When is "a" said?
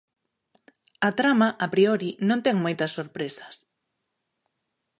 1.07-1.09, 1.65-1.67